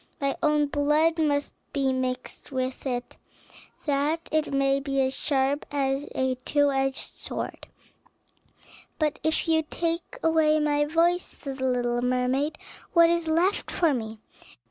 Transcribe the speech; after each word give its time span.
My 0.19 0.35
own 0.41 0.65
blood 0.65 1.19
must 1.19 1.53
be 1.73 1.93
mixed 1.93 2.51
with 2.51 2.87
it, 2.87 3.17
that 3.85 4.27
it 4.31 4.51
may 4.51 4.79
be 4.79 4.99
as 5.01 5.13
sharp 5.13 5.63
as 5.69 6.07
a 6.15 6.37
two 6.43 6.71
edged 6.71 7.15
sword." 7.19 7.67
"But 8.97 9.19
if 9.21 9.47
you 9.47 9.61
take 9.61 10.17
away 10.23 10.59
my 10.59 10.85
voice," 10.85 11.21
said 11.21 11.59
the 11.59 11.65
little 11.67 12.01
mermaid, 12.01 12.57
"what 12.93 13.11
is 13.11 13.27
left 13.27 13.69
for 13.69 13.93
me?" 13.93 14.19